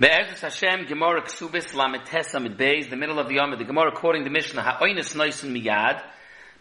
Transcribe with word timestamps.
Be'ezus 0.00 0.42
Hashem, 0.42 0.86
Gemara 0.86 1.22
Ksubis, 1.22 1.74
Lamed 1.74 2.04
Tesa, 2.04 2.40
Mid 2.40 2.56
Beis, 2.56 2.88
the 2.88 2.94
middle 2.94 3.18
of 3.18 3.26
the 3.26 3.34
Yom, 3.34 3.50
the 3.58 3.64
Gemara 3.64 3.90
quoting 3.90 4.22
the 4.22 4.30
Mishnah, 4.30 4.62
Ha'oinis 4.62 5.16
Noisin 5.16 5.50
Miyad, 5.50 6.00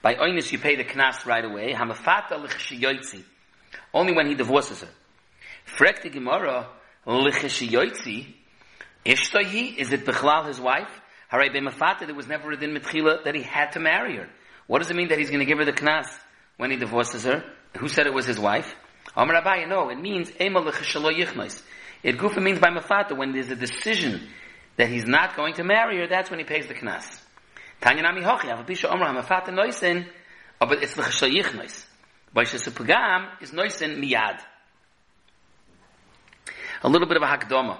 by 0.02 0.16
Oinis 0.16 0.52
you 0.52 0.58
pay 0.58 0.76
the 0.76 0.84
Knas 0.84 1.24
right 1.24 1.46
away, 1.46 1.72
Hamafata 1.72 2.32
L'chshiyoitzi, 2.32 3.22
only 3.94 4.14
when 4.14 4.26
he 4.26 4.34
divorces 4.34 4.82
her. 4.82 4.90
Frek 5.68 6.02
the 6.02 6.10
Gemara, 6.10 6.68
L'chshiyoitzi, 7.06 8.26
Ishtohi, 9.06 9.78
is 9.78 9.92
it 9.92 10.04
Bechlal 10.04 10.48
his 10.48 10.60
wife? 10.60 10.90
Haray 11.32 11.54
Be'mafata, 11.54 12.08
there 12.08 12.16
was 12.16 12.28
never 12.28 12.50
a 12.54 12.58
din 12.58 12.74
mitchila 12.74 13.24
that 13.24 13.36
he 13.36 13.44
had 13.44 13.72
to 13.74 13.80
marry 13.80 14.18
her. 14.18 14.28
What 14.66 14.80
does 14.80 14.90
it 14.90 14.96
mean 14.96 15.10
that 15.10 15.20
he's 15.20 15.30
going 15.30 15.42
to 15.42 15.46
give 15.46 15.60
her 15.60 15.66
the 15.66 15.74
Knas 15.74 16.08
when 16.58 16.72
he 16.72 16.78
divorces 16.78 17.26
her? 17.26 17.44
Who 17.78 17.88
said 17.88 18.08
it 18.08 18.16
was 18.16 18.26
his 18.26 18.40
wife? 18.40 18.74
Amar 19.16 19.40
Abaye, 19.44 19.70
no, 19.70 19.90
it 19.90 20.00
means 20.00 20.32
Ema 20.42 20.60
L'chshalo 20.60 21.16
Yichnois. 21.16 21.62
It 22.08 22.18
gufa 22.18 22.42
means 22.42 22.58
by 22.58 22.70
mafata 22.70 23.18
when 23.18 23.34
there's 23.34 23.50
a 23.50 23.56
decision 23.56 24.30
that 24.78 24.88
he's 24.88 25.06
not 25.06 25.36
going 25.36 25.56
to 25.56 25.64
marry 25.66 25.98
her, 25.98 26.08
that's 26.08 26.30
when 26.30 26.40
he 26.40 26.46
pays 26.46 26.66
the 26.66 26.74
knas. 26.74 27.04
Tanya 27.82 28.02
nami 28.04 28.22
hochi, 28.22 28.46
avapisha 28.46 28.90
omra 28.90 29.14
mafata 29.14 29.50
noisin, 29.50 30.08
oh, 30.62 30.72
it's 30.72 30.96
the 30.96 31.02
chashayich 31.02 31.52
nois. 31.52 31.86
By 32.34 32.46
shesupagam 32.46 33.42
is 33.42 33.52
noisin 33.52 34.02
miyad. 34.02 34.40
A 36.82 36.88
little 36.88 37.10
bit 37.10 37.18
of 37.18 37.24
a 37.24 37.26
hakdoma. 37.26 37.78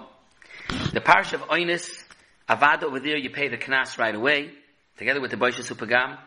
The 0.92 1.00
parish 1.00 1.32
of 1.32 1.44
Oinis, 1.44 2.04
Avada 2.50 2.84
over 2.84 3.00
there, 3.00 3.16
you 3.16 3.30
pay 3.30 3.48
the 3.48 3.58
knas 3.58 3.98
right 3.98 4.14
away, 4.14 4.52
together 4.98 5.22
with 5.22 5.32
the 5.32 5.38
Baisha 5.38 5.62
Supagam. 5.62 6.18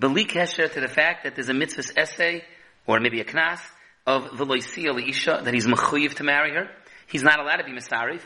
Belik 0.00 0.32
Hesher 0.32 0.72
to 0.72 0.80
the 0.80 0.88
fact 0.88 1.22
that 1.22 1.36
there's 1.36 1.50
a 1.50 1.54
mitzvah 1.54 1.96
essay, 1.96 2.42
or 2.84 2.98
maybe 2.98 3.20
a 3.20 3.24
knas, 3.24 3.60
of 4.06 4.36
the 4.36 4.44
Loisia 4.44 5.08
Isha, 5.08 5.42
that 5.44 5.54
he's 5.54 5.68
mechuyiv 5.68 6.14
to 6.14 6.24
marry 6.24 6.52
her. 6.52 6.68
He's 7.14 7.22
not 7.22 7.38
allowed 7.38 7.58
to 7.58 7.64
be 7.64 7.70
Masarif. 7.70 8.22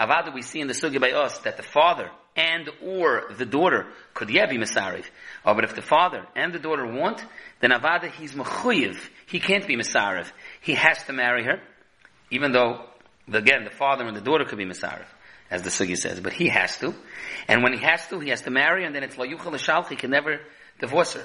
Avada, 0.00 0.32
we 0.32 0.40
see 0.40 0.60
in 0.60 0.66
the 0.66 0.72
Sugya 0.72 0.98
by 0.98 1.10
us 1.10 1.40
that 1.40 1.58
the 1.58 1.62
father 1.62 2.10
and 2.34 2.66
or 2.82 3.24
the 3.36 3.44
daughter 3.44 3.88
could 4.14 4.30
yet 4.30 4.48
be 4.48 4.56
Masarif. 4.56 5.04
Oh, 5.44 5.52
but 5.52 5.64
if 5.64 5.74
the 5.74 5.82
father 5.82 6.26
and 6.34 6.50
the 6.50 6.58
daughter 6.58 6.86
want, 6.86 7.22
then 7.60 7.72
Avada, 7.72 8.10
he's 8.10 8.32
Mechuyiv. 8.32 8.96
He 9.26 9.38
can't 9.38 9.66
be 9.66 9.76
Masarif. 9.76 10.32
He 10.62 10.72
has 10.72 11.04
to 11.04 11.12
marry 11.12 11.44
her, 11.44 11.60
even 12.30 12.52
though, 12.52 12.86
again, 13.30 13.64
the 13.64 13.70
father 13.70 14.06
and 14.06 14.16
the 14.16 14.22
daughter 14.22 14.46
could 14.46 14.56
be 14.56 14.64
Masarif, 14.64 15.04
as 15.50 15.60
the 15.60 15.68
Sugya 15.68 15.98
says, 15.98 16.18
but 16.18 16.32
he 16.32 16.48
has 16.48 16.78
to. 16.78 16.94
And 17.48 17.62
when 17.62 17.74
he 17.74 17.84
has 17.84 18.08
to, 18.08 18.18
he 18.18 18.30
has 18.30 18.40
to 18.42 18.50
marry, 18.50 18.86
and 18.86 18.94
then 18.94 19.02
it's 19.02 19.18
La 19.18 19.26
Yuchal 19.26 19.88
he 19.90 19.96
can 19.96 20.10
never 20.10 20.40
divorce 20.80 21.12
her. 21.12 21.24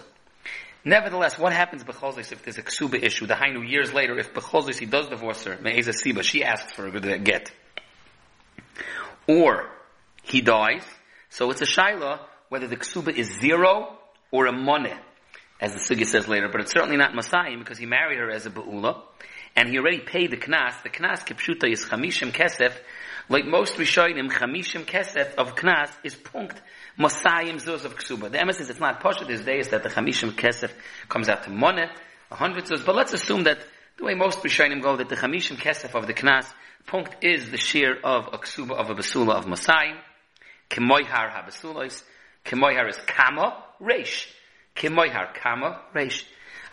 Nevertheless, 0.87 1.37
what 1.37 1.51
happens 1.51 1.83
Becholzis 1.83 2.31
if 2.31 2.43
there's 2.43 2.57
a 2.57 2.63
ksuba 2.63 3.03
issue? 3.03 3.25
The 3.25 3.33
Hainu 3.33 3.69
years 3.69 3.91
later, 3.91 4.17
if 4.17 4.33
Becholzis 4.33 4.79
he 4.79 4.85
does 4.85 5.09
divorce 5.09 5.43
her, 5.43 5.57
Me'eza 5.61 5.91
Siba, 5.91 6.23
she 6.23 6.45
asks 6.45 6.71
for 6.71 6.87
a 6.87 7.19
get. 7.19 7.51
Or 9.27 9.69
he 10.23 10.39
dies, 10.39 10.85
so 11.29 11.51
it's 11.51 11.61
a 11.61 11.65
shaila 11.65 12.21
whether 12.47 12.67
the 12.67 12.77
ksuba 12.77 13.13
is 13.13 13.27
zero 13.41 13.97
or 14.31 14.47
a 14.47 14.53
moneh, 14.53 14.97
as 15.59 15.73
the 15.73 15.79
sugi 15.79 16.05
says 16.05 16.29
later, 16.29 16.47
but 16.49 16.61
it's 16.61 16.71
certainly 16.71 16.95
not 16.95 17.11
Masayim 17.11 17.59
because 17.59 17.77
he 17.77 17.85
married 17.85 18.19
her 18.19 18.31
as 18.31 18.45
a 18.45 18.49
Ba'ula, 18.49 19.01
and 19.55 19.69
he 19.69 19.77
already 19.77 19.99
paid 19.99 20.31
the 20.31 20.37
knas. 20.37 20.81
The 20.83 20.89
knas 20.89 21.25
kipshuta 21.25 21.71
is 21.71 21.85
chamishim 21.85 22.31
kesef, 22.31 22.73
like 23.29 23.45
most 23.45 23.75
Rishonim, 23.75 24.31
chamishim 24.31 24.85
kesef 24.85 25.35
of 25.35 25.55
knas 25.55 25.89
is 26.03 26.15
punkt 26.15 26.61
Mosayim 26.97 27.55
zuz 27.55 27.85
of 27.85 27.95
ksuba. 27.95 28.31
The 28.31 28.37
emes 28.37 28.59
is 28.59 28.69
it's 28.69 28.79
not 28.79 29.01
posha 29.01 29.27
these 29.27 29.41
days 29.41 29.69
that 29.69 29.83
the 29.83 29.89
chamishim 29.89 30.31
kesef 30.31 30.71
comes 31.09 31.29
out 31.29 31.43
to 31.43 31.49
moneh, 31.49 31.89
a 32.31 32.35
hundred 32.35 32.65
zuz, 32.65 32.85
but 32.85 32.95
let's 32.95 33.13
assume 33.13 33.43
that 33.43 33.59
the 33.97 34.03
way 34.03 34.13
most 34.13 34.39
Rishonim 34.39 34.81
go, 34.81 34.95
that 34.97 35.09
the 35.09 35.15
chamishim 35.15 35.57
kesef 35.57 35.95
of 35.95 36.07
the 36.07 36.13
knas, 36.13 36.45
punkt 36.85 37.23
is 37.23 37.49
the 37.51 37.57
shear 37.57 37.97
of 38.03 38.27
a 38.33 38.37
ksuba 38.37 38.71
of 38.71 38.89
a 38.89 38.95
basula 38.95 39.33
of 39.33 39.45
Mosayim, 39.45 39.97
kemoyhar 40.69 41.29
ha-basulois, 41.29 42.03
kemoyhar 42.45 42.89
is 42.89 42.97
kama, 43.05 43.63
reish, 43.81 44.27
kemoyhar, 44.75 45.33
kama, 45.33 45.81
reish. 45.93 46.23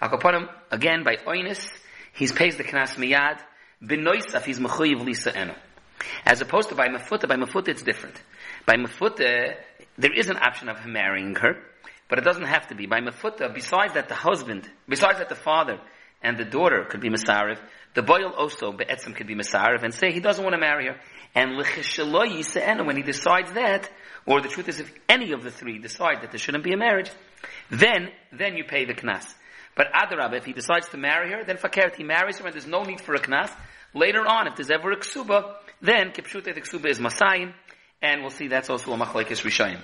Akoponim, 0.00 0.49
again, 0.70 1.04
by 1.04 1.16
oinis, 1.26 1.70
he 2.14 2.26
pays 2.28 2.56
the 2.56 2.64
knas 2.64 2.97
miyad, 2.97 3.41
benoisaf, 3.82 4.44
he's 4.44 4.58
mechuyiv 4.58 5.04
lisa 5.04 5.36
eno. 5.36 5.54
As 6.25 6.41
opposed 6.41 6.69
to 6.70 6.75
by 6.75 6.88
mafuta, 6.88 7.28
by 7.28 7.36
mafuta 7.36 7.69
it's 7.69 7.82
different. 7.82 8.20
By 8.66 8.75
mafuta, 8.75 9.56
there 9.97 10.12
is 10.12 10.28
an 10.28 10.36
option 10.36 10.69
of 10.69 10.84
marrying 10.86 11.34
her, 11.36 11.56
but 12.08 12.19
it 12.19 12.25
doesn't 12.25 12.47
have 12.47 12.69
to 12.69 12.75
be. 12.75 12.86
By 12.86 13.00
Mefuta, 13.00 13.52
besides 13.52 13.94
that 13.94 14.08
the 14.08 14.14
husband, 14.14 14.69
besides 14.88 15.19
that 15.19 15.28
the 15.28 15.34
father 15.34 15.78
and 16.22 16.36
the 16.36 16.44
daughter 16.44 16.84
could 16.88 17.00
be 17.00 17.10
Masariv, 17.10 17.58
the 17.94 18.02
boil 18.02 18.32
also, 18.36 18.72
Be'etzim, 18.72 19.14
could 19.14 19.26
be 19.26 19.34
Masariv, 19.34 19.82
and 19.82 19.94
say 19.94 20.12
he 20.12 20.20
doesn't 20.20 20.42
want 20.42 20.54
to 20.54 20.60
marry 20.60 20.86
her. 20.86 20.96
And 21.34 21.56
when 21.56 22.96
he 22.96 23.02
decides 23.02 23.52
that, 23.52 23.91
or 24.26 24.41
the 24.41 24.48
truth 24.48 24.69
is 24.69 24.81
if 24.81 24.92
any 25.08 25.32
of 25.32 25.42
the 25.42 25.50
three 25.50 25.78
decide 25.78 26.22
that 26.22 26.31
there 26.31 26.38
shouldn't 26.38 26.64
be 26.64 26.72
a 26.72 26.76
marriage, 26.76 27.10
then, 27.70 28.10
then 28.32 28.56
you 28.56 28.64
pay 28.64 28.84
the 28.84 28.94
knas. 28.94 29.34
But 29.77 29.93
Adarab, 29.93 30.35
if 30.35 30.45
he 30.45 30.53
decides 30.53 30.89
to 30.91 30.97
marry 30.97 31.33
her, 31.33 31.45
then 31.45 31.57
Fakert, 31.57 31.97
he 31.97 32.05
marries 32.05 32.39
her 32.39 32.47
and 32.47 32.55
there's 32.55 32.67
no 32.67 32.85
need 32.85 33.01
for 33.01 33.15
a 33.15 33.21
knas. 33.21 33.51
Later 33.93 34.27
on, 34.27 34.47
if 34.47 34.57
there's 34.57 34.71
ever 34.71 34.93
a 34.93 34.97
ksuba, 34.97 35.55
then 35.81 36.11
Kipshute 36.11 36.55
the 36.55 36.61
ksuba 36.61 36.87
is 36.87 36.99
Masayim, 36.99 37.53
and 38.03 38.23
we'll 38.23 38.31
see 38.31 38.49
that's 38.49 38.71
also 38.71 38.93
a 38.93 38.97
machlekes 38.97 39.43
rishayim. 39.43 39.81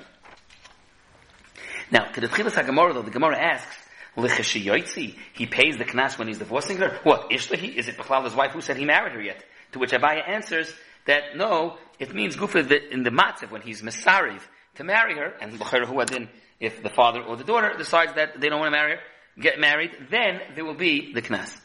Now, 1.91 2.05
to 2.05 2.21
the 2.21 2.29
Tchilas 2.29 2.53
HaGemorah, 2.53 2.95
though, 2.95 3.03
the 3.03 3.11
Gemara 3.11 3.37
asks, 3.39 3.77
L'cheshiyoitzi, 4.17 5.17
he 5.33 5.47
pays 5.47 5.77
the 5.77 5.85
knas 5.85 6.19
when 6.19 6.29
he's 6.29 6.39
divorcing 6.39 6.77
her? 6.79 6.99
What, 7.03 7.31
Ishtahi? 7.31 7.75
Is 7.75 7.89
it 7.89 7.97
Bechlal 7.97 8.35
wife 8.37 8.53
who 8.53 8.61
said 8.61 8.77
he 8.77 8.85
married 8.85 9.13
her 9.13 9.23
yet? 9.23 9.43
To 9.73 9.79
which 9.79 9.91
Abaye 9.91 10.29
answers 10.29 10.73
that 11.07 11.37
no, 11.37 11.79
it 11.99 12.15
means 12.15 12.37
Gufa 12.37 12.91
in 12.91 13.03
the 13.03 13.11
matzav 13.11 13.51
when 13.51 13.63
he's 13.63 13.83
Mesariv 13.83 14.41
to 14.77 14.85
marry 14.85 15.17
her, 15.17 15.35
and 15.41 15.53
L'cher 15.53 15.85
Huadin, 15.85 16.29
if 16.59 16.83
the 16.83 16.91
father 16.91 17.23
or 17.23 17.37
the 17.37 17.45
daughter 17.45 17.73
decides 17.77 18.15
that 18.15 18.41
they 18.41 18.49
don't 18.49 18.61
want 18.61 18.73
to 18.73 18.79
marry 18.79 18.97
her, 18.97 19.01
get 19.39 19.59
married, 19.59 19.91
then 20.11 20.41
there 20.55 20.65
will 20.65 20.77
be 20.77 21.13
the 21.13 21.23
knas. 21.23 21.61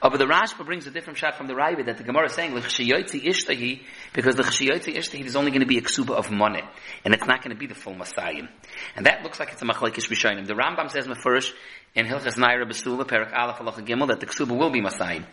Oh, 0.00 0.08
but 0.10 0.18
the 0.18 0.26
Rashba 0.26 0.64
brings 0.64 0.86
a 0.86 0.90
different 0.90 1.18
shot 1.18 1.36
from 1.36 1.46
the 1.46 1.54
Ravid 1.54 1.86
that 1.86 1.98
the 1.98 2.04
Gemara 2.04 2.26
is 2.26 2.32
saying 2.32 2.54
l'chshiyotzi 2.54 3.22
ishtahi 3.22 3.82
because 4.14 4.36
the 4.36 4.44
chshiyotzi 4.44 4.94
ishtahi 4.94 5.24
is 5.24 5.36
only 5.36 5.50
going 5.50 5.60
to 5.60 5.66
be 5.66 5.76
a 5.76 5.82
ksuba 5.82 6.10
of 6.10 6.30
money 6.30 6.62
and 7.04 7.12
it's 7.12 7.26
not 7.26 7.42
going 7.42 7.54
to 7.54 7.58
be 7.58 7.66
the 7.66 7.74
full 7.74 7.94
masayim. 7.94 8.48
And 8.96 9.06
that 9.06 9.22
looks 9.22 9.38
like 9.38 9.52
it's 9.52 9.60
a 9.60 9.66
machlekes 9.66 10.08
rishonim. 10.08 10.46
The 10.46 10.54
Rambam 10.54 10.90
says 10.90 11.06
mefurish 11.06 11.52
in 11.94 12.06
Hilchas 12.06 12.36
Naira 12.36 12.66
Besula 12.66 13.06
Perak 13.06 13.32
Aleph 13.34 13.56
Halacha 13.56 13.86
Gimel 13.86 14.08
that 14.08 14.20
the 14.20 14.26
ksuba 14.26 14.56
will 14.56 14.70
be 14.70 14.80
masayim. 14.80 15.26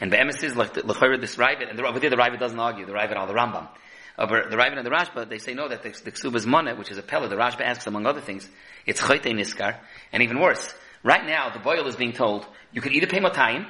And 0.00 0.12
the 0.12 0.18
emes 0.18 0.44
is 0.44 0.54
like 0.54 0.74
this 0.74 0.84
Ravid 0.84 1.70
and 1.70 1.80
over 1.80 1.98
there 1.98 2.10
the 2.10 2.16
Ravid 2.16 2.38
doesn't 2.38 2.60
argue 2.60 2.86
the 2.86 2.92
Ravid 2.92 3.18
or 3.18 3.26
the 3.26 3.32
Rambam. 3.32 3.68
Uh, 4.16 4.26
but 4.26 4.50
the 4.50 4.56
Ravid 4.56 4.76
and 4.76 4.86
the 4.86 4.90
Rashba, 4.90 5.28
they 5.28 5.38
say 5.38 5.54
no, 5.54 5.68
that 5.68 5.82
the, 5.82 5.90
the 6.04 6.12
ksuba 6.12 6.36
is 6.36 6.46
money, 6.46 6.72
which 6.74 6.90
is 6.90 6.98
a 6.98 7.02
pella. 7.02 7.28
The 7.28 7.34
Rashba 7.34 7.62
asks, 7.62 7.86
among 7.88 8.06
other 8.06 8.20
things, 8.20 8.48
it's 8.86 9.00
chayte 9.00 9.24
niskar, 9.24 9.78
and 10.12 10.22
even 10.22 10.38
worse. 10.38 10.72
Right 11.04 11.24
now, 11.24 11.50
the 11.50 11.58
boil 11.58 11.86
is 11.86 11.96
being 11.96 12.14
told, 12.14 12.46
you 12.72 12.80
could 12.80 12.92
either 12.92 13.06
pay 13.06 13.20
matayim, 13.20 13.66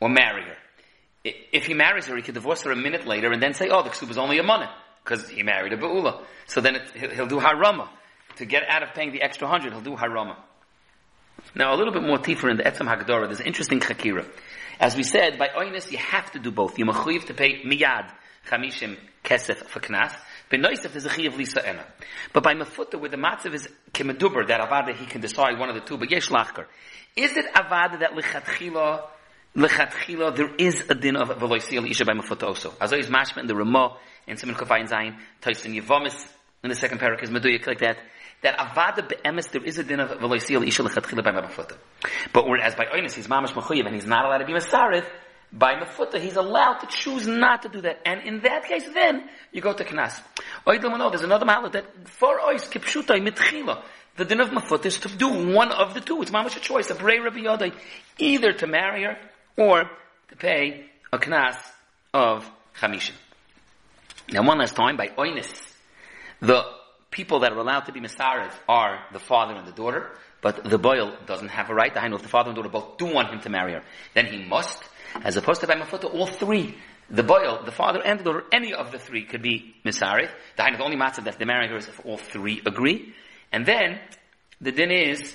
or 0.00 0.08
marry 0.08 0.42
her. 0.42 0.56
If 1.24 1.66
he 1.66 1.74
marries 1.74 2.06
her, 2.06 2.16
he 2.16 2.22
could 2.22 2.34
divorce 2.34 2.62
her 2.62 2.72
a 2.72 2.76
minute 2.76 3.06
later 3.06 3.30
and 3.30 3.42
then 3.42 3.54
say, 3.54 3.68
oh, 3.68 3.82
the 3.82 3.90
ksuba 3.90 4.10
is 4.10 4.18
only 4.18 4.38
a 4.38 4.42
money, 4.42 4.66
because 5.04 5.28
he 5.28 5.42
married 5.42 5.72
a 5.72 5.76
ba'ula. 5.76 6.22
So 6.46 6.60
then 6.60 6.76
it, 6.76 7.12
he'll 7.12 7.26
do 7.26 7.38
harama. 7.38 7.88
To 8.36 8.46
get 8.46 8.62
out 8.68 8.82
of 8.82 8.94
paying 8.94 9.12
the 9.12 9.22
extra 9.22 9.46
hundred, 9.46 9.72
he'll 9.72 9.82
do 9.82 9.94
harama. 9.94 10.36
Now, 11.54 11.74
a 11.74 11.76
little 11.76 11.92
bit 11.92 12.02
more 12.02 12.18
deeper 12.18 12.48
in 12.48 12.56
the 12.56 12.62
Etzam 12.62 12.88
Hagdara, 12.88 13.26
there's 13.26 13.40
an 13.40 13.46
interesting 13.46 13.80
chakira. 13.80 14.26
As 14.80 14.96
we 14.96 15.02
said, 15.02 15.38
by 15.38 15.48
oinus, 15.48 15.90
you 15.90 15.98
have 15.98 16.30
to 16.32 16.38
do 16.38 16.50
both. 16.50 16.78
You're 16.78 16.88
mechuyev 16.88 17.26
to 17.26 17.34
pay 17.34 17.62
miyad, 17.62 18.10
chamishim, 18.48 18.96
kesef, 19.24 19.56
for 19.66 19.80
knas. 19.80 20.12
Benoisef 20.50 20.92
there's 20.92 21.06
a 21.06 21.10
chiyav 21.10 21.36
lisa 21.36 21.66
ena. 21.66 21.84
But 22.32 22.42
by 22.42 22.54
mafuta, 22.54 23.00
where 23.00 23.10
the 23.10 23.16
matzav 23.16 23.54
is 23.54 23.68
kemeduber, 23.92 24.46
that 24.48 24.60
avada, 24.60 24.94
he 24.94 25.06
can 25.06 25.20
decide 25.20 25.58
one 25.58 25.68
of 25.68 25.74
the 25.74 25.80
two, 25.80 25.96
but 25.96 26.10
yesh 26.10 26.28
lachker. 26.28 26.66
Is 27.16 27.36
it 27.36 27.46
avada 27.54 28.00
that 28.00 28.12
lichatchila 28.12 29.04
lechatchila, 29.56 30.34
there 30.36 30.54
is 30.56 30.84
a 30.88 30.94
din 30.94 31.16
of 31.16 31.28
veloisiel 31.28 31.88
isha 31.88 32.04
by 32.04 32.12
mafut 32.12 32.42
also. 32.42 32.74
As 32.80 32.92
always, 32.92 33.08
mashma 33.08 33.38
in 33.38 33.46
the 33.46 33.54
Ramah, 33.54 33.96
in 34.26 34.36
Simon 34.36 34.56
Kofayin 34.56 34.88
Zayin, 34.88 35.16
Tyson 35.40 35.74
Yevomis, 35.74 36.26
in 36.62 36.70
the 36.70 36.74
second 36.74 36.98
parak 36.98 37.22
is 37.22 37.30
Meduyak 37.30 37.66
like 37.66 37.78
that, 37.80 37.98
that 38.42 38.58
avada 38.58 39.08
be'emes, 39.08 39.50
there 39.50 39.64
is 39.64 39.78
a 39.78 39.84
din 39.84 40.00
of 40.00 40.10
veloisiel 40.18 40.66
isha 40.66 40.82
lechatchila 40.82 41.22
by 41.22 41.30
mafut. 41.30 41.76
But 42.32 42.48
whereas 42.48 42.74
by 42.74 42.86
oinus, 42.86 43.14
he's 43.14 43.28
mamash 43.28 43.52
machuyev, 43.52 43.86
and 43.86 43.94
he's 43.94 44.06
not 44.06 44.24
allowed 44.24 44.38
to 44.38 44.46
be 44.46 44.52
masarith, 44.52 45.06
by 45.56 45.74
mafuta, 45.74 46.20
he's 46.20 46.34
allowed 46.34 46.78
to 46.78 46.86
choose 46.88 47.28
not 47.28 47.62
to 47.62 47.68
do 47.68 47.80
that. 47.82 48.00
And 48.04 48.22
in 48.22 48.40
that 48.40 48.64
case, 48.64 48.84
then, 48.92 49.28
you 49.52 49.60
go 49.60 49.72
to 49.72 49.84
knas. 49.84 50.20
There's 50.66 51.22
another 51.22 51.46
mahala 51.46 51.70
that 51.72 52.08
for 52.08 52.40
ois 52.40 52.68
kipshutai 52.68 53.24
mitchila, 53.26 53.82
the 54.16 54.24
din 54.24 54.40
of 54.40 54.50
mafut 54.50 54.84
is 54.84 54.98
to 54.98 55.08
do 55.08 55.28
one 55.28 55.70
of 55.70 55.94
the 55.94 56.00
two. 56.00 56.20
It's 56.22 56.32
mamash 56.32 56.56
a 56.56 56.60
choice, 56.60 56.90
a 56.90 56.94
brei 56.94 57.22
rabbi 57.22 57.38
yodai, 57.38 57.72
either 58.18 58.52
to 58.52 58.66
marry 58.66 59.04
her, 59.04 59.16
or 59.56 59.88
to 60.28 60.36
pay 60.36 60.86
a 61.12 61.18
knas 61.18 61.56
of 62.12 62.50
chamishin. 62.80 63.14
Now, 64.32 64.42
one 64.42 64.58
last 64.58 64.74
time, 64.74 64.96
by 64.96 65.08
oinis, 65.08 65.72
the 66.40 66.64
people 67.12 67.40
that 67.40 67.52
are 67.52 67.58
allowed 67.58 67.82
to 67.82 67.92
be 67.92 68.00
misarev 68.00 68.50
are 68.68 69.04
the 69.12 69.20
father 69.20 69.54
and 69.54 69.68
the 69.68 69.72
daughter, 69.72 70.10
but 70.44 70.62
the 70.62 70.76
boil 70.76 71.16
doesn't 71.24 71.48
have 71.48 71.70
a 71.70 71.74
right. 71.74 71.96
I 71.96 72.06
know 72.08 72.16
if 72.16 72.22
the 72.22 72.28
father 72.28 72.50
and 72.50 72.56
daughter 72.56 72.68
both 72.68 72.98
do 72.98 73.06
want 73.06 73.32
him 73.32 73.40
to 73.40 73.48
marry 73.48 73.72
her, 73.72 73.82
then 74.12 74.26
he 74.26 74.44
must, 74.44 74.84
as 75.24 75.38
opposed 75.38 75.62
to 75.62 75.66
by 75.66 75.74
mafuta, 75.74 76.12
all 76.12 76.26
three, 76.26 76.76
the 77.08 77.22
boil, 77.22 77.62
the 77.64 77.72
father 77.72 78.02
and 78.04 78.20
the 78.20 78.24
daughter, 78.24 78.44
any 78.52 78.74
of 78.74 78.92
the 78.92 78.98
three 78.98 79.24
could 79.24 79.40
be 79.40 79.74
misarif. 79.86 80.28
The 80.58 80.82
only 80.82 80.96
matter 80.96 81.22
that 81.22 81.38
they 81.38 81.46
marry 81.46 81.68
her 81.68 81.78
is 81.78 81.88
if 81.88 81.98
all 82.04 82.18
three 82.18 82.60
agree. 82.66 83.14
And 83.52 83.64
then, 83.64 83.98
the 84.60 84.70
din 84.70 84.90
is 84.90 85.34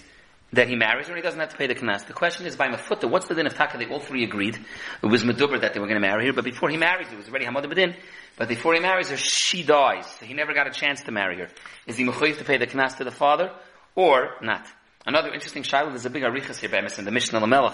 that 0.54 0.68
he 0.68 0.76
marries 0.76 1.08
her 1.08 1.14
and 1.14 1.18
he 1.18 1.24
doesn't 1.24 1.40
have 1.40 1.50
to 1.50 1.58
pay 1.58 1.66
the 1.66 1.74
knas. 1.74 2.06
The 2.06 2.14
question 2.14 2.46
is 2.46 2.56
by 2.56 2.68
Mafuta, 2.68 3.10
what's 3.10 3.28
the 3.28 3.34
din 3.34 3.48
of 3.48 3.56
Taka? 3.56 3.80
They 3.80 3.88
all 3.88 4.00
three 4.00 4.24
agreed. 4.24 4.60
It 5.02 5.08
was 5.08 5.24
Meduber 5.24 5.60
that 5.62 5.74
they 5.74 5.80
were 5.80 5.88
going 5.88 6.00
to 6.00 6.08
marry 6.08 6.28
her, 6.28 6.34
but 6.34 6.44
before 6.44 6.70
he 6.70 6.78
marries 6.78 7.08
her, 7.08 7.16
it 7.16 7.18
was 7.18 7.30
already 7.30 7.46
Hamad 7.46 7.66
Bedin, 7.66 7.96
but 8.38 8.48
before 8.48 8.76
he 8.76 8.80
marries 8.80 9.10
her, 9.10 9.18
she 9.18 9.64
dies. 9.64 10.06
So 10.20 10.28
he 10.28 10.36
never 10.36 10.54
got 10.54 10.68
a 10.68 10.72
chance 10.72 11.02
to 11.02 11.12
marry 11.12 11.40
her. 11.40 11.48
Is 11.88 11.98
he 11.98 12.06
mechuyev 12.06 12.38
to 12.38 12.44
pay 12.44 12.58
the 12.58 12.68
knas 12.68 12.98
to 12.98 13.04
the 13.04 13.12
father, 13.12 13.52
or 13.96 14.36
not? 14.42 14.68
Another 15.10 15.34
interesting 15.34 15.64
shiloh, 15.64 15.90
there's 15.90 16.06
a 16.06 16.12
big 16.12 16.22
arichas 16.22 16.60
here, 16.60 16.70
Bemis, 16.70 17.00
in 17.00 17.06
the 17.06 17.10
Mishnah 17.10 17.42
Lamelech, 17.42 17.74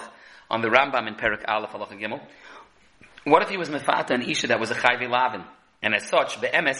on 0.50 0.62
the 0.62 0.70
Rambam 0.70 1.06
in 1.06 1.16
Perak 1.16 1.44
Aleph 1.46 1.72
Halacha 1.72 2.00
Gimel. 2.00 2.22
What 3.26 3.42
if 3.42 3.50
he 3.50 3.58
was 3.58 3.68
Mefata 3.68 4.12
and 4.12 4.24
Isha 4.24 4.48
that 4.48 4.60
was 4.62 4.72
a 4.72 4.74
Chayve 4.74 5.10
Lavin? 5.10 5.44
And 5.82 5.94
as 5.94 6.08
such, 6.08 6.40
Be'emes, 6.40 6.80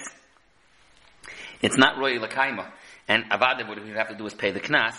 it's 1.62 1.76
not 1.76 1.98
Roy 1.98 2.20
Lakaima. 2.20 2.72
And 3.06 3.26
Avada, 3.30 3.68
what 3.68 3.80
he 3.80 3.84
would 3.84 3.98
have 3.98 4.08
to 4.08 4.16
do 4.16 4.26
is 4.28 4.34
pay 4.34 4.52
the 4.52 4.62
knas. 4.62 4.96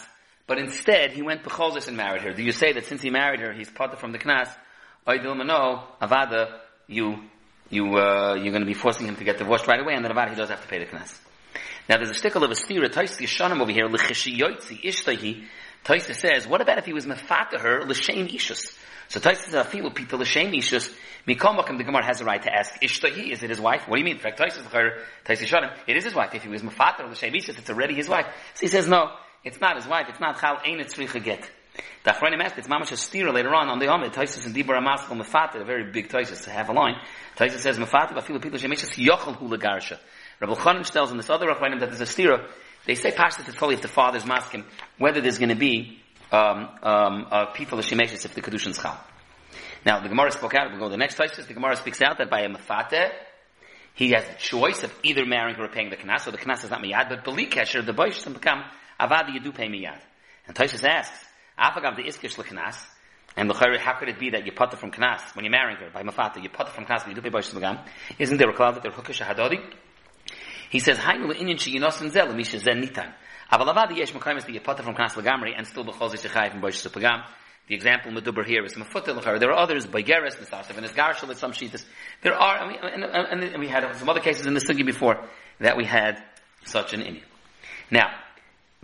But 0.46 0.58
instead, 0.58 1.12
he 1.12 1.22
went 1.22 1.42
Becholzis 1.42 1.88
and 1.88 1.96
married 1.96 2.20
her. 2.20 2.34
Do 2.34 2.42
you 2.42 2.52
say 2.52 2.74
that 2.74 2.84
since 2.84 3.00
he 3.00 3.08
married 3.08 3.40
her, 3.40 3.54
he's 3.54 3.70
part 3.70 3.98
from 3.98 4.12
the 4.12 4.18
Knas? 4.18 4.54
no, 5.06 5.84
Avada, 6.02 6.58
you, 6.86 7.16
you, 7.70 7.96
uh, 7.96 8.34
you're 8.34 8.52
going 8.52 8.60
to 8.60 8.66
be 8.66 8.74
forcing 8.74 9.06
him 9.06 9.16
to 9.16 9.24
get 9.24 9.38
divorced 9.38 9.66
right 9.66 9.80
away, 9.80 9.94
and 9.94 10.04
then 10.04 10.12
Avada, 10.12 10.28
he 10.28 10.36
does 10.36 10.50
have 10.50 10.60
to 10.60 10.68
pay 10.68 10.80
the 10.80 10.84
Knas. 10.84 11.18
Now, 11.88 11.96
there's 11.96 12.10
a 12.10 12.14
stickle 12.14 12.42
of 12.42 12.50
a 12.50 12.54
stira, 12.54 12.88
Taisi 12.88 13.22
Yishanim 13.22 13.60
over 13.60 13.70
here, 13.70 13.86
L'chishi 13.86 14.36
Yoitzi, 14.36 14.82
Ishtahi. 14.82 15.44
Taisi 15.84 16.14
says, 16.14 16.46
what 16.46 16.60
about 16.60 16.78
if 16.78 16.84
he 16.84 16.92
was 16.92 17.06
Mefata 17.06 17.60
her, 17.60 17.84
L'shem 17.84 18.26
Ishus? 18.26 18.76
So 19.08 19.20
Taisi 19.20 19.50
says, 19.50 19.66
Afilu 19.66 19.94
Pita 19.94 20.16
L'shem 20.16 20.50
Ishus, 20.50 20.92
Mikomakim, 21.28 21.78
the 21.78 21.84
Gemara 21.84 22.04
has 22.04 22.20
a 22.20 22.24
right 22.24 22.42
to 22.42 22.52
ask, 22.52 22.74
Ishtahi, 22.82 23.30
is 23.30 23.42
it 23.44 23.50
his 23.50 23.60
wife? 23.60 23.86
What 23.86 23.96
do 23.96 24.00
you 24.00 24.04
mean? 24.04 24.16
In 24.16 24.20
fact, 24.20 24.40
Taisi 24.40 24.62
Yishanim, 25.26 25.70
it 25.86 25.96
is 25.96 26.04
his 26.04 26.14
wife. 26.14 26.34
If 26.34 26.42
he 26.42 26.48
was 26.48 26.62
Mefata 26.62 27.00
or 27.04 27.10
L'shem 27.10 27.32
Ishus, 27.32 27.56
it's 27.58 27.70
already 27.70 27.94
his 27.94 28.08
wife. 28.08 28.26
So 28.54 28.62
he 28.62 28.68
says, 28.68 28.88
no, 28.88 29.12
it's 29.44 29.60
not 29.60 29.76
his 29.76 29.86
wife. 29.86 30.06
It's 30.08 30.18
not 30.18 30.40
Chal 30.40 30.58
Ein 30.66 30.78
Tzricha 30.78 31.22
get. 31.22 31.48
The 32.04 32.10
Achronim 32.12 32.42
asked, 32.42 32.58
it's 32.58 32.68
Mamash 32.68 32.92
Stira 32.94 33.32
later 33.32 33.54
on 33.54 33.68
on 33.68 33.78
the 33.78 33.86
Yomid. 33.86 34.12
Taisus 34.12 34.46
and 34.46 34.54
Dibur 34.54 34.76
Amaskal 34.76 35.20
Mefater, 35.20 35.60
a 35.60 35.64
very 35.64 35.92
big 35.92 36.08
Taisus 36.08 36.42
to 36.44 36.50
have 36.50 36.68
a 36.68 36.72
line. 36.72 36.96
Taisus 37.36 37.58
says, 37.58 37.78
Mefater, 37.78 38.14
Bafilu 38.14 38.42
People 38.42 38.58
Shemeshas 38.58 38.96
Yochel 38.96 39.36
Hula 39.36 39.58
Garsha. 39.58 39.98
Rabbi 40.40 40.54
Chanim 40.54 40.90
tells 40.90 41.10
in 41.10 41.16
this 41.16 41.30
other 41.30 41.46
Achronim 41.46 41.80
that 41.80 41.90
there's 41.90 42.00
a 42.00 42.04
Stira. 42.04 42.48
They 42.84 42.94
say 42.94 43.10
Pashtas 43.10 43.52
fully 43.54 43.74
if 43.74 43.82
the 43.82 43.88
father's 43.88 44.26
masking, 44.26 44.64
whether 44.98 45.20
there's 45.20 45.38
going 45.38 45.50
to 45.50 45.56
be 45.56 45.98
um, 46.30 46.68
um, 46.82 47.26
uh, 47.30 47.46
people 47.46 47.78
if 47.78 47.88
the 47.88 48.42
Kedushin's 48.42 48.78
Chal. 48.78 48.98
Now, 49.84 50.00
the 50.00 50.08
Gemara 50.08 50.32
spoke 50.32 50.54
out, 50.54 50.70
we'll 50.70 50.80
go 50.80 50.86
to 50.86 50.90
the 50.90 50.96
next 50.96 51.16
Taisus, 51.16 51.46
the 51.46 51.54
Gemara 51.54 51.76
speaks 51.76 52.02
out 52.02 52.18
that 52.18 52.28
by 52.28 52.40
a 52.40 52.48
Mefater, 52.48 53.10
he 53.94 54.10
has 54.10 54.26
the 54.26 54.34
choice 54.34 54.82
of 54.82 54.92
either 55.04 55.24
marrying 55.24 55.56
her 55.56 55.64
or 55.64 55.68
paying 55.68 55.90
the 55.90 55.96
Knas, 55.96 56.22
so 56.22 56.30
the 56.30 56.38
Knas 56.38 56.64
is 56.64 56.70
not 56.70 56.82
Miyad, 56.82 57.08
but 57.08 57.24
Bali 57.24 57.46
Kesher, 57.46 57.86
the 57.86 57.92
Boish, 57.92 58.22
become 58.32 58.64
Avadi, 59.00 59.34
you 59.34 59.40
do 59.40 59.52
pay 59.52 59.68
me 59.68 59.84
yad. 59.84 60.00
And 60.46 60.56
Toshis 60.56 60.84
asks, 60.84 61.24
Afagav 61.58 61.96
the 61.96 62.02
iskish 62.02 62.36
l'knas, 62.36 62.76
and 63.36 63.48
l'chayri, 63.48 63.78
how 63.78 63.94
could 63.98 64.08
it 64.08 64.18
be 64.18 64.30
that 64.30 64.44
you 64.44 64.52
put 64.52 64.76
from 64.78 64.90
knas, 64.90 65.34
when 65.34 65.44
you're 65.44 65.52
marrying 65.52 65.78
her, 65.78 65.90
by 65.90 66.02
mafata, 66.02 66.42
you 66.42 66.48
put 66.48 66.68
from 66.68 66.84
knas, 66.84 67.04
but 67.04 67.08
you 67.08 67.14
do 67.14 67.22
pay 67.22 67.30
l'gam? 67.30 67.78
Isn't 68.18 68.38
there 68.38 68.50
a 68.50 68.54
cloud 68.54 68.74
that 68.74 68.82
they're 68.82 68.92
hukish 68.92 69.24
hadodi? 69.24 69.60
He 70.70 70.80
says, 70.80 70.98
Hainu 70.98 71.32
l'inyan 71.32 71.58
she 71.60 71.78
yinosin 71.78 72.10
zel, 72.10 72.32
misha 72.34 72.58
zen 72.58 72.82
nitan. 72.82 73.12
Aval 73.52 73.74
avadi 73.74 73.98
yesh 73.98 74.12
mekaymis 74.12 74.44
that 74.44 74.52
you 74.52 74.60
put 74.60 74.80
from 74.80 74.94
knas 74.94 75.16
l'gamri, 75.16 75.52
and 75.56 75.66
still 75.66 75.84
b'chol 75.84 76.10
zish 76.10 76.50
from 76.50 76.60
bosh 76.60 76.84
l'gam. 76.84 77.24
The 77.68 77.74
example 77.74 78.12
Meduber 78.12 78.46
here 78.46 78.64
is 78.64 78.76
l'chayr. 78.76 79.40
There 79.40 79.50
are 79.50 79.58
others, 79.58 79.86
by 79.86 80.02
Geras, 80.02 80.36
Mistasav, 80.36 80.76
and 80.76 80.86
Garshal, 80.86 81.28
and 81.30 81.36
some 81.36 81.50
Shitas. 81.50 81.84
There 82.22 82.34
are, 82.34 82.58
I 82.58 82.68
mean, 82.68 82.78
and, 82.80 83.04
and, 83.04 83.42
and, 83.42 83.60
we 83.60 83.66
had 83.66 83.96
some 83.96 84.08
other 84.08 84.20
cases 84.20 84.46
in 84.46 84.54
the 84.54 84.60
Sugi 84.60 84.86
before 84.86 85.28
that 85.58 85.76
we 85.76 85.84
had 85.84 86.22
such 86.64 86.92
an 86.92 87.02
Indian. 87.02 87.26
Now, 87.90 88.10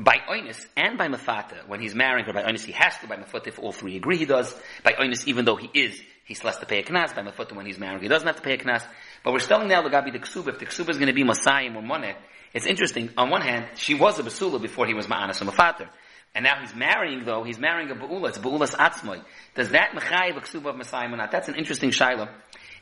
by 0.03 0.19
Oinus 0.29 0.67
and 0.77 0.99
by 0.99 1.09
Mafata, 1.09 1.67
when 1.67 1.81
he's 1.81 1.95
marrying 1.95 2.25
her 2.27 2.33
by 2.33 2.43
Oinus, 2.43 2.65
he 2.65 2.73
has 2.73 2.97
to 2.99 3.07
by 3.07 3.17
Mafata 3.17 3.49
if 3.49 3.59
all 3.59 3.73
three 3.73 3.97
agree 3.97 4.17
he 4.17 4.25
does. 4.25 4.55
By 4.83 4.93
Oinus, 4.93 5.27
even 5.27 5.45
though 5.45 5.57
he 5.57 5.71
is, 5.73 6.01
he 6.25 6.35
still 6.35 6.51
has 6.51 6.59
to 6.59 6.67
pay 6.67 6.81
a 6.81 6.83
knas. 6.83 7.15
By 7.15 7.23
Mafata, 7.23 7.55
when 7.55 7.67
he's 7.67 7.79
marrying, 7.79 8.03
he 8.03 8.09
doesn't 8.09 8.27
have 8.27 8.37
to 8.37 8.43
pay 8.43 8.55
a 8.55 8.59
knas. 8.59 8.85
But 9.23 9.33
we're 9.33 9.41
telling 9.41 9.69
now 9.69 9.83
the 9.83 9.91
Gabi 9.91 10.13
the 10.13 10.19
Ksuba, 10.19 10.49
if 10.49 10.59
the 10.59 10.67
Ksuba 10.67 10.91
is 10.91 10.99
going 10.99 11.09
to 11.09 11.13
be 11.13 11.25
Masayim 11.25 11.77
or 11.77 11.83
Moneh, 11.83 12.15
it's 12.55 12.67
interesting. 12.67 13.11
On 13.17 13.31
one 13.31 13.43
hand, 13.43 13.67
she 13.77 13.95
was 13.95 14.19
a 14.19 14.23
Basula 14.23 14.61
before 14.61 14.87
he 14.87 14.95
was 14.95 15.07
Ma'anas 15.07 15.41
or 15.41 15.47
Mafater. 15.47 15.89
And 16.35 16.45
now 16.45 16.61
he's 16.61 16.75
marrying 16.75 17.25
though, 17.25 17.45
he's 17.45 17.59
marrying 17.59 17.91
a 17.91 17.95
Ba'ula, 17.95 18.31
it's 18.31 18.39
Ba'ula's 18.39 18.75
Atzmoy. 18.75 19.23
Does 19.55 19.71
that 19.71 19.91
Mechayiv 19.93 20.37
a 20.37 20.41
Ksuba 20.41 20.71
of 20.71 20.77
Masayim 20.77 21.13
or 21.13 21.17
not? 21.17 21.31
That's 21.31 21.49
an 21.49 21.57
interesting 21.57 21.91
Shiloh. 21.91 22.29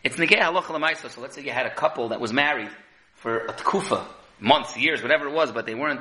It's 0.02 0.16
Negei 0.16 0.40
Halacha 0.40 1.10
so 1.10 1.20
let's 1.20 1.34
say 1.34 1.42
you 1.42 1.50
had 1.50 1.66
a 1.66 1.74
couple 1.74 2.08
that 2.08 2.20
was 2.20 2.32
married 2.32 2.70
for 3.16 3.38
a 3.38 3.52
Tkufa, 3.52 4.04
months, 4.38 4.76
years, 4.76 5.02
whatever 5.02 5.26
it 5.26 5.32
was, 5.32 5.52
but 5.52 5.66
they 5.66 5.74
weren't 5.74 6.00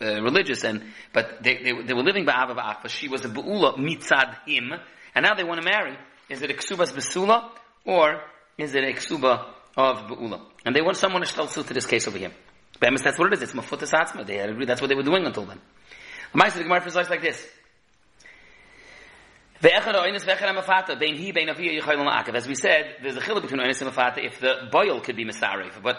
uh, 0.00 0.22
religious, 0.22 0.64
and 0.64 0.82
but 1.12 1.42
they, 1.42 1.56
they, 1.56 1.82
they 1.82 1.94
were 1.94 2.02
living 2.02 2.24
by 2.24 2.32
Ava 2.32 2.78
but 2.82 2.90
she 2.90 3.08
was 3.08 3.24
a 3.24 3.28
Be'ula 3.28 3.76
mitzad 3.76 4.36
him, 4.46 4.72
and 5.14 5.24
now 5.24 5.34
they 5.34 5.44
want 5.44 5.60
to 5.60 5.64
marry. 5.64 5.96
Is 6.28 6.42
it 6.42 6.50
a 6.50 6.54
Ksubas 6.54 6.92
Besula, 6.92 7.50
or 7.84 8.20
is 8.56 8.74
it 8.74 8.84
a 8.84 8.92
Ksuba 8.92 9.46
of 9.76 10.08
Be'ula? 10.08 10.40
And 10.64 10.74
they 10.76 10.82
want 10.82 10.96
someone 10.96 11.22
to 11.22 11.28
shtel 11.28 11.66
to 11.66 11.74
this 11.74 11.86
case 11.86 12.06
over 12.06 12.18
here. 12.18 12.32
But 12.80 12.90
that's 13.02 13.18
what 13.18 13.32
it 13.32 13.34
is. 13.34 13.42
It's 13.42 13.52
Mafutas 13.52 13.92
Atzma. 13.92 14.26
They 14.26 14.36
had 14.36 14.50
agreed 14.50 14.68
that's 14.68 14.80
what 14.80 14.88
they 14.88 14.94
were 14.94 15.02
doing 15.02 15.24
until 15.26 15.44
then. 15.44 15.60
The 16.32 16.52
the 16.54 16.62
Gemara 16.62 16.80
precise 16.80 17.10
like 17.10 17.22
this. 17.22 17.44
As 19.60 19.72
we 22.46 22.54
said, 22.54 22.96
there's 23.02 23.16
a 23.16 23.20
chiluk 23.20 23.42
between 23.42 23.60
oinis 23.60 23.82
and 23.82 23.90
mafata 23.90 24.24
if 24.24 24.38
the 24.38 24.68
boil 24.70 25.00
could 25.00 25.16
be 25.16 25.24
misarif, 25.24 25.82
but 25.82 25.96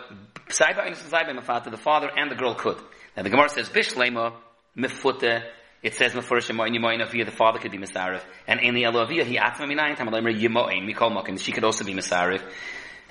side 0.48 0.78
by 0.78 0.84
oinis 0.86 1.02
and 1.02 1.10
side 1.10 1.26
mafata, 1.28 1.70
the 1.70 1.76
father 1.76 2.10
and 2.16 2.32
the 2.32 2.36
girl 2.36 2.56
could. 2.56 2.78
Now 3.18 3.24
the 3.24 3.30
Gemara 3.30 3.50
says, 3.50 3.68
Bishlema, 3.68 4.34
Mifute, 4.78 5.44
it 5.84 5.94
says 5.94 6.14
Mefurish 6.14 6.50
Yemoin 6.50 6.74
Yemoin 6.74 7.06
Aviyah, 7.06 7.26
the 7.26 7.32
father 7.32 7.60
could 7.60 7.72
be 7.72 7.78
Misarif. 7.78 8.22
And 8.48 8.62
in 8.62 8.76
the 8.76 8.86
Elo 8.86 9.06
Aviyah, 9.06 9.26
he 9.26 9.38
Atma 9.38 9.66
Minayin 9.66 9.98
Tamalamer 9.98 10.34
Yemoin, 10.34 10.90
Mikol 10.90 11.12
Mokin, 11.12 11.38
she 11.38 11.52
could 11.52 11.66
also 11.66 11.84
be 11.84 11.94
Misarif. 11.94 12.42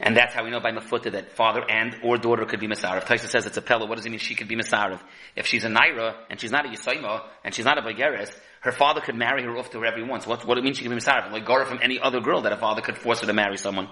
And 0.00 0.16
that's 0.16 0.32
how 0.32 0.44
we 0.44 0.50
know 0.50 0.60
by 0.60 0.70
Mefuta 0.70 1.12
that 1.12 1.32
father 1.32 1.62
and 1.68 1.96
or 2.04 2.16
daughter 2.18 2.44
could 2.44 2.60
be 2.60 2.68
Misarif. 2.68 3.02
Taisa 3.02 3.26
says 3.28 3.46
it's 3.46 3.56
a 3.56 3.62
Pella. 3.62 3.86
What 3.86 3.96
does 3.96 4.06
it 4.06 4.10
mean 4.10 4.20
she 4.20 4.36
could 4.36 4.46
be 4.46 4.56
Misarif? 4.56 5.00
If 5.34 5.46
she's 5.46 5.64
a 5.64 5.68
Naira, 5.68 6.14
and 6.30 6.40
she's 6.40 6.52
not 6.52 6.66
a 6.66 6.68
Yisaima, 6.68 7.24
and 7.44 7.54
she's 7.54 7.64
not 7.64 7.78
a 7.78 7.82
Bageres, 7.82 8.32
her 8.60 8.72
father 8.72 9.00
could 9.00 9.16
marry 9.16 9.42
her 9.42 9.56
off 9.56 9.70
to 9.70 9.78
whoever 9.78 9.96
he 9.96 10.04
wants. 10.04 10.26
What, 10.26 10.46
what 10.46 10.56
it 10.56 10.62
mean 10.62 10.74
she 10.74 10.84
could 10.84 10.90
be 10.90 10.96
Misarif? 10.96 11.32
Like 11.32 11.44
Gora 11.44 11.66
from 11.66 11.80
any 11.82 11.98
other 11.98 12.20
girl 12.20 12.42
that 12.42 12.52
a 12.52 12.56
father 12.56 12.80
could 12.80 12.96
force 12.96 13.20
her 13.20 13.26
to 13.26 13.32
marry 13.32 13.56
someone. 13.56 13.88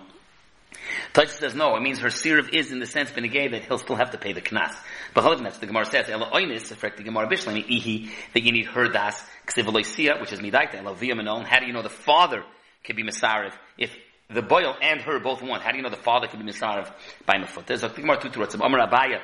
Taisa 1.12 1.38
says 1.38 1.55
no, 1.55 1.75
it 1.76 1.81
means 1.81 2.00
her 2.00 2.08
sirav 2.08 2.53
is 2.53 2.73
in 2.73 2.79
the 2.79 2.87
sense 2.87 3.11
benegay 3.11 3.50
that 3.53 3.65
he'll 3.65 3.79
still 3.79 3.96
have 3.96 4.10
to 4.10 4.19
pay 4.19 4.32
the 4.32 4.43
knas. 4.43 4.75
But 5.15 5.39
that's 5.43 5.58
the 5.58 5.67
Gemara 5.67 5.86
says, 5.86 6.08
Ela 6.08 6.31
oinis, 6.31 6.69
the 6.69 7.03
Gemara 7.03 7.29
bishlemi, 7.29 7.67
ihi, 7.67 8.10
that 8.34 8.43
you 8.43 8.53
need 8.53 8.67
her 8.67 8.89
das, 8.89 9.22
which 9.44 9.58
is 9.58 10.41
midaita, 10.41 10.75
ela 10.75 10.94
via. 10.94 11.15
How 11.17 11.60
do 11.60 11.67
you 11.67 11.72
know 11.72 11.82
the 11.82 11.89
father 11.89 12.44
can 12.84 12.96
be 12.96 13.03
misariv 13.03 13.53
if 13.79 13.96
the 14.29 14.43
boil 14.43 14.75
and 14.81 15.01
her 15.03 15.21
both 15.21 15.43
want. 15.43 15.63
How 15.63 15.71
do 15.71 15.77
you 15.77 15.83
know 15.83 15.91
the 15.91 15.97
father 15.97 16.27
could 16.27 16.45
be 16.45 16.51
misarv 16.51 16.91
by 17.25 17.35
mefuta? 17.35 17.79
So 17.79 17.89
Gemara 17.89 18.21
two 18.21 18.29
turotzim. 18.29 18.65
Amar 18.65 18.89
Abaye 18.89 19.21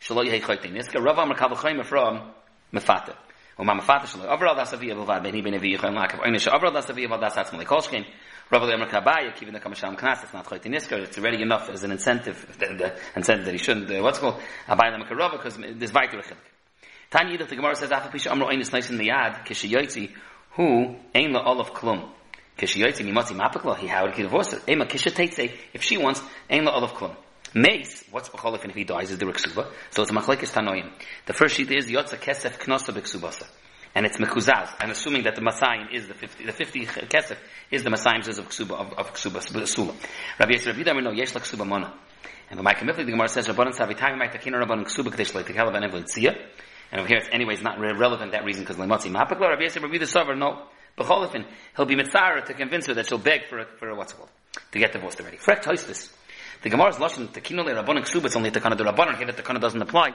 shelo 0.00 0.24
yehei 0.24 0.40
choytin. 0.40 1.04
Rav 1.04 1.18
Amar 1.18 1.36
kavachoyim 1.36 1.84
from 1.84 2.30
mefata. 2.72 3.14
Umam 3.58 3.80
mefata 3.80 4.04
shelo. 4.04 4.26
Overall 4.26 4.54
das 4.54 4.72
aviyah 4.72 4.94
b'vad 4.94 5.22
beni 5.22 5.42
ben 5.42 5.54
aviyah 5.54 5.78
lakav. 5.78 6.20
Oynish 6.20 6.48
overall 6.48 6.72
das 6.72 6.86
aviyah 6.86 7.08
b'vad 7.08 7.20
das 7.20 7.36
atzmali 7.36 7.64
kolshkin. 7.64 8.06
Rav 8.50 8.62
Amar 8.62 8.88
Kabaya 8.88 9.34
kivin 9.34 9.52
the 9.52 9.74
sham 9.74 9.96
knas. 9.96 10.22
It's 10.22 10.32
not 10.32 10.46
choytin 10.46 10.74
niska. 10.74 10.98
It's 11.02 11.18
already 11.18 11.42
enough 11.42 11.68
as 11.68 11.82
an 11.84 11.92
incentive. 11.92 12.46
The 12.58 12.96
incentive 13.14 13.44
that 13.44 13.52
he 13.52 13.58
shouldn't. 13.58 13.90
Uh, 13.90 14.02
what's 14.02 14.18
called 14.18 14.40
Abaye 14.66 14.96
lemar 14.96 15.08
karava 15.08 15.32
because 15.32 15.56
this 15.56 15.90
vital 15.90 16.20
chilik. 16.20 16.36
Tani 17.12 17.36
Yidach, 17.36 17.50
the 17.50 17.56
Gemara 17.56 17.76
says, 17.76 17.90
Afapisha 17.90 18.30
Amro 18.30 18.48
Oynis 18.48 18.72
Nais 18.72 18.88
in 18.88 18.96
the 18.96 19.08
Yad, 19.08 19.44
Kishi 19.44 19.70
Yotzi, 19.70 20.10
who, 20.52 20.96
Ein 21.14 21.32
La 21.34 21.44
Olav 21.44 21.74
Klum. 21.74 22.08
Kishi 22.56 22.82
Yoitzi, 22.82 23.04
Mimotzi 23.04 23.36
Mapaklo, 23.38 23.76
he 23.76 23.86
how 23.86 24.06
he 24.10 24.22
divorce 24.22 24.52
her? 24.52 24.60
Ema 24.68 24.86
kishatetze, 24.86 25.52
if 25.72 25.82
she 25.82 25.96
wants, 25.96 26.22
Ein 26.50 26.64
La 26.64 26.76
Olav 26.76 26.94
Klum. 26.94 27.16
Mace, 27.54 28.04
what's 28.10 28.28
B'cholif, 28.28 28.62
and 28.62 28.70
if 28.70 28.76
he 28.76 28.84
dies, 28.84 29.10
is 29.10 29.18
the 29.18 29.26
Riksuba, 29.26 29.70
so 29.90 30.02
it's 30.02 30.10
Machlekes 30.10 30.52
Tanoim. 30.52 30.90
The 31.26 31.32
first 31.32 31.56
sheet 31.56 31.70
is 31.70 31.86
Yotza 31.86 32.16
Kesef 32.16 32.58
Knosa 32.58 32.92
B'ksubasa 32.92 33.46
and 33.94 34.06
it's 34.06 34.16
mekuzaz. 34.16 34.74
I'm 34.80 34.90
assuming 34.90 35.24
that 35.24 35.34
the 35.34 35.42
Masayim 35.42 35.92
is 35.92 36.08
the 36.08 36.14
50, 36.14 36.46
the 36.46 36.52
50 36.52 36.86
kesef 36.86 37.36
is 37.70 37.82
the 37.82 37.94
says 38.22 38.38
of 38.38 38.48
Ksuba, 38.48 38.72
of, 38.72 38.92
of 38.94 39.14
Ksuba, 39.14 39.66
Sula. 39.66 39.94
Rabbi 40.38 40.52
Yisrael, 40.52 40.76
Rabbi 40.76 40.82
Yisrael, 40.82 41.02
no, 41.02 41.10
yesh 41.10 41.34
la 41.34 41.40
Ksuba 41.40 41.66
mona. 41.66 41.92
And 42.50 42.58
the 42.58 42.62
Micah 42.62 42.84
Mifli, 42.84 43.04
the 43.04 43.12
Gemara 43.12 43.28
says, 43.28 43.48
Rabbanan 43.48 43.74
Savitayim, 43.74 44.18
Mike 44.18 44.32
Takina 44.32 44.62
Rabbanan 44.62 44.84
Ksuba, 44.84 45.10
Kadesh 45.10 45.32
Leit, 45.32 45.46
Tekela 45.46 45.72
Ben 45.72 45.82
Evel 45.82 46.36
And 46.90 47.00
over 47.00 47.08
here, 47.08 47.18
it's 47.18 47.28
anyways 47.32 47.62
not 47.62 47.78
relevant 47.78 48.32
that 48.32 48.44
reason 48.44 48.62
because 48.62 48.76
Lemotzi 48.76 49.10
Mapakla, 49.10 49.40
Rabbi 49.40 49.62
Yisrael, 49.62 49.82
Rabbi 49.82 49.96
Yisrael, 49.96 50.38
no. 50.38 50.66
B'cholifin, 50.98 51.46
he'll 51.76 51.86
be 51.86 51.96
mitzara 51.96 52.44
to 52.44 52.54
convince 52.54 52.86
her 52.86 52.94
that 52.94 53.06
she'll 53.06 53.18
beg 53.18 53.46
for 53.48 53.60
a, 53.60 53.66
for 53.78 53.88
a, 53.88 53.94
what's 53.94 54.12
called, 54.12 54.28
to 54.72 54.78
get 54.78 54.92
divorced 54.92 55.20
already. 55.20 55.36
Frek 55.38 55.62
Toisvis. 55.62 56.12
The 56.62 56.70
Gemara's 56.70 56.96
lashon, 56.96 57.28
Tekino 57.28 57.64
Le 57.64 57.74
Rabbanan 57.74 58.02
Ksuba, 58.02 58.26
it's 58.26 58.36
only 58.36 58.50
Tekana 58.50 58.76
the 58.76 58.84
Rabbanan, 58.84 59.16
here 59.16 59.26
that 59.26 59.36
the 59.36 59.42
Tekana 59.42 59.60
doesn't 59.60 59.82
apply. 59.82 60.10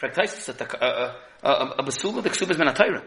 Frek 0.00 0.14
Toisvis, 0.14 0.48
a 0.48 1.82
Basula, 1.82 2.22
the 2.22 2.30
Ksuba 2.30 2.50
is 2.50 2.56
Menatayra. 2.56 3.02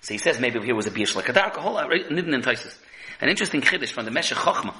So 0.00 0.14
he 0.14 0.18
says 0.18 0.40
maybe 0.40 0.60
here 0.64 0.74
was 0.74 0.86
a 0.86 0.90
bish 0.90 1.14
like 1.14 1.28
a 1.28 1.32
dark 1.32 1.54
nidden 1.54 2.34
and 2.34 2.42
taisis. 2.42 2.78
An 3.20 3.28
interesting 3.28 3.60
chiddush 3.60 3.90
from 3.90 4.06
the 4.06 4.10
Meshech 4.10 4.38
Chochma. 4.38 4.74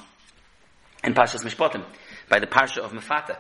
in 1.05 1.15
Parshas 1.15 1.45
Mishpatim, 1.45 1.85
by 2.29 2.39
the 2.39 2.47
Parsha 2.47 2.79
of 2.79 2.93
Mefata. 2.93 3.37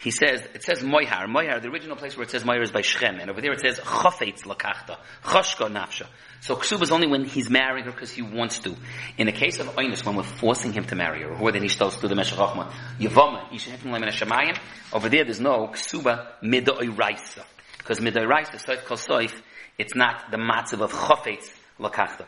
He 0.00 0.10
says, 0.10 0.40
it 0.54 0.62
says 0.62 0.82
Moihar. 0.82 1.26
Moihar, 1.26 1.60
the 1.60 1.68
original 1.68 1.94
place 1.94 2.16
where 2.16 2.24
it 2.24 2.30
says 2.30 2.42
Moihar 2.42 2.62
is 2.62 2.70
by 2.70 2.80
Shem, 2.80 3.20
and 3.20 3.30
over 3.30 3.42
there 3.42 3.52
it 3.52 3.60
says 3.60 3.78
Chofetz 3.78 4.44
Lakachta, 4.44 4.96
Choshka 5.22 5.70
Nafsha. 5.70 6.06
So 6.40 6.56
Ksuba 6.56 6.84
is 6.84 6.90
only 6.90 7.06
when 7.06 7.26
he's 7.26 7.50
marrying 7.50 7.84
her 7.84 7.92
because 7.92 8.10
he 8.10 8.22
wants 8.22 8.60
to. 8.60 8.74
In 9.18 9.26
the 9.26 9.32
case 9.32 9.60
of 9.60 9.66
Oinus, 9.76 10.02
when 10.06 10.16
we're 10.16 10.22
forcing 10.22 10.72
him 10.72 10.84
to 10.84 10.94
marry 10.94 11.22
her, 11.22 11.36
or 11.36 11.52
then 11.52 11.60
he 11.60 11.68
starts 11.68 11.96
to 11.98 12.08
the 12.08 12.14
Meshech 12.14 12.38
Chochma, 12.38 12.72
Yavama, 12.98 13.50
Yishahim 13.50 14.58
over 14.94 15.08
there 15.10 15.24
there's 15.24 15.38
no 15.40 15.68
Ksuba 15.68 16.28
Midoiraisa. 16.42 17.44
Because 17.76 18.00
Midoiraisa, 18.00 18.56
Soif 18.64 18.82
Kol 18.86 18.96
Soif, 18.96 19.38
it's 19.76 19.94
not 19.94 20.30
the 20.30 20.38
matzav 20.38 20.80
of 20.80 20.92
Chofetz 20.92 21.52
Lakachta. 21.78 22.24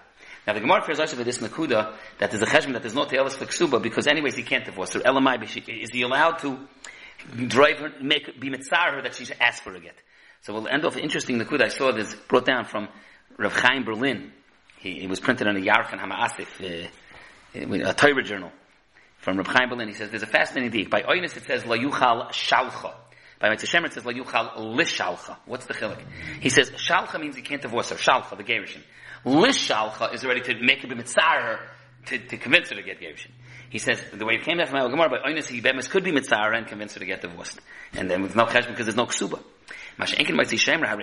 Now 0.47 0.52
the 0.52 0.61
Gemara 0.61 0.85
fears 0.85 1.00
also 1.00 1.17
for 1.17 1.25
this 1.25 1.38
nakuda 1.38 1.95
that 2.19 2.31
there's 2.31 2.43
a 2.43 2.47
cheshbon 2.47 2.73
that 2.73 2.83
there's 2.83 2.95
no 2.95 3.05
te'elis 3.05 3.37
for 3.37 3.47
ksuba 3.47 3.81
because 3.81 4.09
anyways 4.09 4.35
he 4.35 4.43
can't 4.43 4.64
divorce 4.64 4.93
her. 4.95 5.00
Elamai, 5.00 5.43
is 5.43 5.91
he 5.93 6.02
allowed 6.02 6.41
to 6.41 6.59
drive 7.49 7.79
her, 7.79 7.93
make 8.00 8.41
be 8.41 8.50
mitzar 8.50 8.95
her 8.95 9.02
that 9.02 9.14
she 9.14 9.25
should 9.25 9.38
ask 9.41 9.62
for 9.62 9.75
a 9.75 9.81
get? 9.81 9.97
So 10.43 10.52
we'll 10.52 10.69
end 10.69 10.85
off 10.85 10.97
interesting 10.97 11.38
nakuda. 11.38 11.64
I 11.64 11.69
saw 11.69 11.93
this 11.93 12.14
brought 12.14 12.45
down 12.45 12.64
from 12.64 12.88
Rav 13.38 13.52
Chaim 13.52 13.85
Berlin. 13.85 14.33
He, 14.79 15.02
it 15.02 15.09
was 15.09 15.21
printed 15.21 15.47
on 15.47 15.57
a 15.57 15.61
Yarchan 15.61 16.00
Hama'asif, 16.00 16.88
uh, 17.55 17.88
a 17.88 17.95
Torah 17.95 18.23
journal 18.25 18.50
from 19.19 19.37
Rav 19.37 19.47
Chaim 19.47 19.69
Berlin. 19.69 19.88
He 19.88 19.95
says 19.95 20.11
there's 20.11 20.25
a 20.25 20.26
fascinating 20.26 20.71
deed. 20.71 20.91
By 20.91 21.02
Oinus 21.02 21.37
it 21.37 21.45
says 21.45 21.64
la 21.64 21.76
yuchal 21.76 22.31
shalcha. 22.33 22.93
By 23.41 23.50
Mitzvah 23.50 23.85
it 23.85 23.93
says 23.93 24.05
la 24.05 24.12
yuchal 24.12 24.57
lishalcha. 24.76 25.37
What's 25.47 25.67
the 25.67 25.75
chiluk? 25.75 26.02
He 26.41 26.50
says 26.50 26.71
shalcha 26.71 27.21
means 27.21 27.37
you 27.37 27.43
can't 27.43 27.62
divorce 27.62 27.91
her. 27.91 27.97
Shalcha, 27.97 28.37
the 28.37 28.45
gerushin. 28.45 28.83
Lishalcha 29.25 30.12
is 30.12 30.25
ready 30.25 30.41
to 30.41 30.61
make 30.61 30.83
a 30.83 30.88
mitzar 30.88 31.61
to, 32.07 32.19
to 32.19 32.37
convince 32.37 32.71
her 32.71 32.76
to 32.76 32.83
get 32.83 33.00
gerushin. 33.00 33.31
He 33.73 33.79
says 33.79 33.99
the 34.12 34.26
way 34.26 34.35
it 34.35 34.43
came 34.43 34.59
down 34.59 34.67
from 34.67 34.81
our 34.81 34.91
Gemara 34.91 35.09
by 35.09 35.31
Oinus 35.31 35.47
he 35.49 35.62
bemis 35.62 35.88
could 35.88 36.05
be 36.05 36.12
mitzar 36.12 36.55
and 36.55 36.67
convince 36.67 36.93
her 36.93 37.00
to 37.00 37.07
get 37.07 37.23
divorced, 37.23 37.59
and 37.95 38.11
then 38.11 38.21
with 38.21 38.37
no 38.37 38.45
cheshbon 38.45 38.69
because 38.69 38.85
there's 38.85 38.97
no 38.97 39.07
ksuba. 39.07 39.43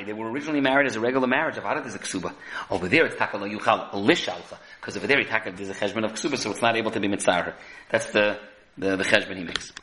They 0.06 0.14
were 0.14 0.30
originally 0.30 0.62
married 0.62 0.86
as 0.86 0.96
a 0.96 1.00
regular 1.00 1.26
marriage. 1.26 1.58
Of 1.58 1.64
Adat 1.64 1.88
is 1.88 1.96
a 1.96 2.00
ksuba. 2.00 2.32
Over 2.70 2.88
there 2.88 3.08
it's 3.08 3.16
takala 3.16 3.52
yuchal 3.52 3.92
lishalcha 3.94 4.60
because 4.80 4.96
over 4.98 5.08
there 5.08 5.18
he 5.18 5.26
taka 5.26 5.52
there's 5.52 5.70
a 5.70 5.74
cheshbon 5.74 6.06
of 6.06 6.14
ksuba, 6.14 6.38
so 6.38 6.52
it's 6.52 6.62
not 6.62 6.78
able 6.78 6.92
to 6.92 7.00
be 7.00 7.08
mitzar. 7.08 7.56
That's 7.90 8.12
the 8.12 8.38
the, 8.78 8.98
the 8.98 9.34
he 9.36 9.44
makes. 9.44 9.74